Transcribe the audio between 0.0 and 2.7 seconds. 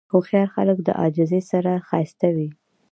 هوښیار خلک د عاجزۍ سره ښایسته وي.